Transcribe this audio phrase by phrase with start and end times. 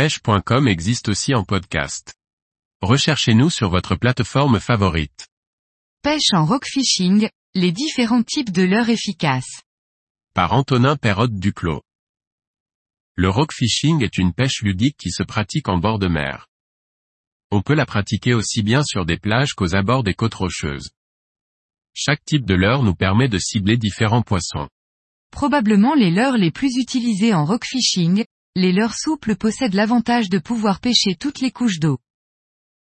[0.00, 2.14] pêche.com existe aussi en podcast.
[2.80, 5.28] Recherchez-nous sur votre plateforme favorite.
[6.00, 9.60] Pêche en rock fishing, les différents types de leurres efficaces.
[10.32, 11.82] Par Antonin Perrotte Duclos.
[13.14, 16.46] Le rock fishing est une pêche ludique qui se pratique en bord de mer.
[17.50, 20.88] On peut la pratiquer aussi bien sur des plages qu'aux abords des côtes rocheuses.
[21.92, 24.70] Chaque type de leurre nous permet de cibler différents poissons.
[25.30, 28.24] Probablement les leurres les plus utilisées en rock fishing,
[28.56, 31.98] les leurres souples possèdent l'avantage de pouvoir pêcher toutes les couches d'eau.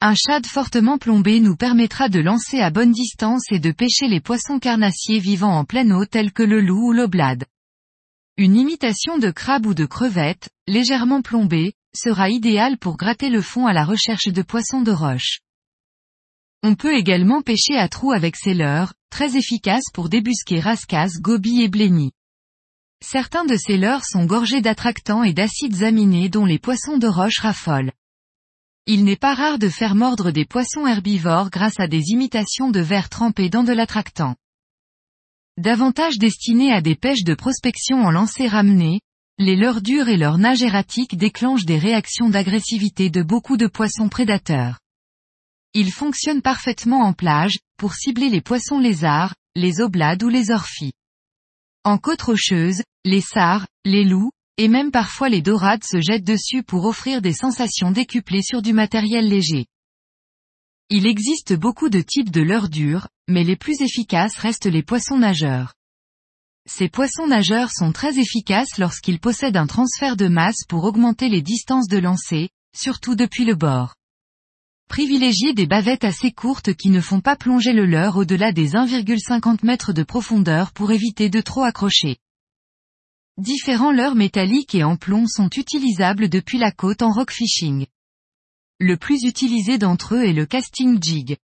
[0.00, 4.20] Un shad fortement plombé nous permettra de lancer à bonne distance et de pêcher les
[4.20, 7.44] poissons carnassiers vivant en pleine eau tels que le loup ou l'oblade.
[8.36, 13.66] Une imitation de crabe ou de crevette, légèrement plombée, sera idéale pour gratter le fond
[13.66, 15.40] à la recherche de poissons de roche.
[16.62, 21.62] On peut également pêcher à trous avec ces leurres, très efficaces pour débusquer rascasses, gobies
[21.62, 22.12] et blennies.
[23.04, 27.38] Certains de ces leurres sont gorgés d'attractants et d'acides aminés dont les poissons de roche
[27.38, 27.92] raffolent.
[28.86, 32.80] Il n'est pas rare de faire mordre des poissons herbivores grâce à des imitations de
[32.80, 34.34] vers trempés dans de l'attractant.
[35.58, 39.00] Davantage destinés à des pêches de prospection en lancer ramené,
[39.38, 44.08] les leurres dures et leurs nages erratiques déclenchent des réactions d'agressivité de beaucoup de poissons
[44.08, 44.78] prédateurs.
[45.74, 50.92] Ils fonctionnent parfaitement en plage, pour cibler les poissons lézards, les oblades ou les orphies.
[51.88, 56.62] En côte rocheuse, les sars, les loups, et même parfois les dorades se jettent dessus
[56.62, 59.64] pour offrir des sensations décuplées sur du matériel léger.
[60.90, 65.16] Il existe beaucoup de types de leurres dures, mais les plus efficaces restent les poissons
[65.16, 65.72] nageurs.
[66.68, 71.40] Ces poissons nageurs sont très efficaces lorsqu'ils possèdent un transfert de masse pour augmenter les
[71.40, 73.94] distances de lancer, surtout depuis le bord.
[74.88, 79.64] Privilégiez des bavettes assez courtes qui ne font pas plonger le leurre au-delà des 1,50
[79.64, 82.16] mètres de profondeur pour éviter de trop accrocher.
[83.36, 87.86] Différents leurres métalliques et en plomb sont utilisables depuis la côte en rock fishing.
[88.80, 91.36] Le plus utilisé d'entre eux est le casting jig.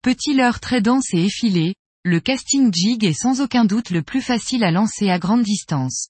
[0.00, 4.20] Petit leurre très dense et effilé, le casting jig est sans aucun doute le plus
[4.20, 6.08] facile à lancer à grande distance.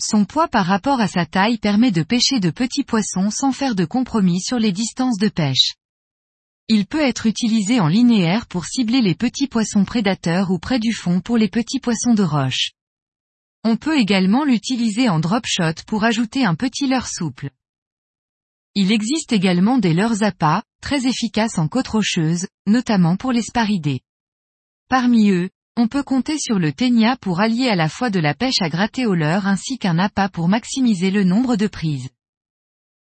[0.00, 3.74] Son poids par rapport à sa taille permet de pêcher de petits poissons sans faire
[3.74, 5.74] de compromis sur les distances de pêche.
[6.68, 10.92] Il peut être utilisé en linéaire pour cibler les petits poissons prédateurs ou près du
[10.92, 12.72] fond pour les petits poissons de roche.
[13.64, 17.50] On peut également l'utiliser en drop shot pour ajouter un petit leurre souple.
[18.74, 23.42] Il existe également des leurres à pas, très efficaces en côte rocheuse, notamment pour les
[23.42, 24.00] sparidés.
[24.88, 28.34] Parmi eux, on peut compter sur le ténia pour allier à la fois de la
[28.34, 32.10] pêche à gratter au leurre ainsi qu'un appât pour maximiser le nombre de prises.